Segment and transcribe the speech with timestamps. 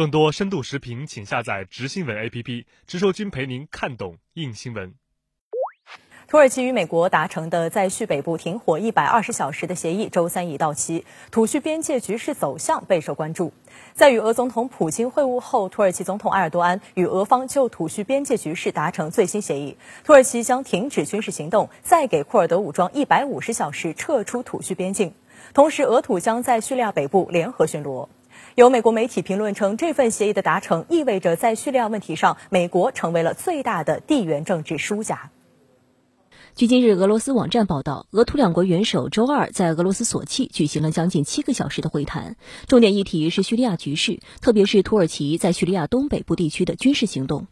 [0.00, 4.94] 更多深度视频，请下载直新闻 APP，直说君陪您看懂硬新闻。
[6.26, 13.52] 土耳其与美国达成的在叙北部停火一百二十小时的协议，周三已到期，土叙边界局势走向备受关注。
[13.92, 25.12] 在与俄总统普京会晤后，土耳其总统埃尔多安与俄方就土叙边界局势达成最新协议，土耳其将停止军事行动，再给库尔德武装一百五十小时撤出土叙边境，
[25.52, 28.08] 同时俄土将在叙利亚北部联合巡逻。
[28.54, 35.30] 有美国媒体评论称，这份协议的达成意味着在叙利亚问题上，美国成为了最大的地缘政治输家。
[36.56, 47.46] 据今日俄罗斯网站报道，俄土两国元首周二在俄罗斯索契举行了将近七个小时的会谈，重点议题是叙利亚局势，特别是土耳其在叙利亚东北部地区的军事行动。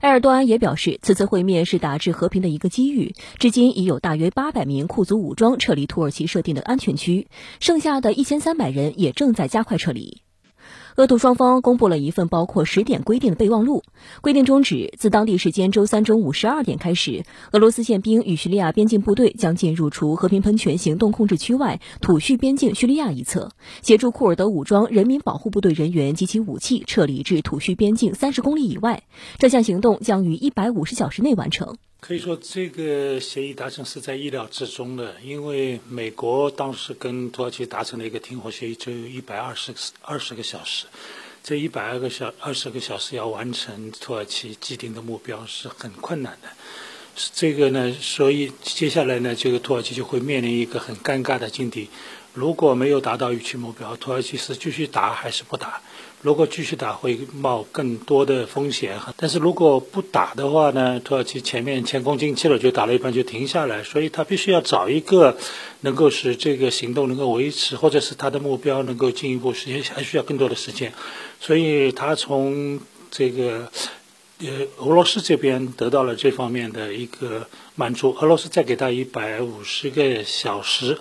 [0.00, 3.14] 埃尔多安也表示，此次会面是打制和平的一个机遇。
[3.38, 7.28] 至今已有大约八百名库族武装撤离土耳其设定的安全区，
[7.60, 10.25] 剩下的一千三百人也正在加快撤离。
[10.96, 13.82] 俄土双方公布了一份包括十点规定的备忘录，
[14.22, 23.50] 规定中指，自当地时间周三中午十二点开始，俄罗斯宪兵与叙利亚边境部队将进入除和平喷泉行动控制区外土叙边境叙利亚一侧，
[23.82, 29.02] 协助库尔德武装人民保护部队人员及其武器撤离至土叙边境三十公里以外。
[29.36, 31.76] 这项行动将于一百五十小时内完成。
[31.98, 40.86] 可以说，这个协议达成是在意料之中的，因为美国当时跟土耳其达成了一个停火协议，只有一百二十二十个小时，
[41.42, 46.48] 这一百二个小二十个小时要完成土耳其既定的目标是很困难的。
[47.34, 51.88] 这个呢，所以接下来呢，这个土耳其就会面临一个很尴尬的境地。
[52.34, 55.80] 如果没有达到预期目标，土耳其是继续打还是不打？
[56.20, 65.38] 如果继续打，会冒更多的风险；但是如果不打的话呢，土耳其前面前功尽弃了，就打了一半就停下来，所以他必须要找一个
[65.80, 70.92] 能够使这个行动能够维持，或者是他的目标能够进一步实现，还需要更多的时间。
[71.40, 73.70] 所以他从这个
[74.38, 80.98] 呃俄罗斯这边得到了这方面的一个满足，俄罗斯再给他一百五十个小时。